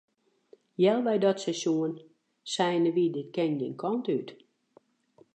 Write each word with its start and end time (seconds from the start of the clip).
Healwei 0.77 1.19
dat 1.23 1.39
seizoen 1.43 1.93
seinen 2.53 2.93
we 2.95 3.05
dit 3.15 3.29
kin 3.35 3.53
gjin 3.59 3.75
kant 3.81 4.05
út. 4.17 4.27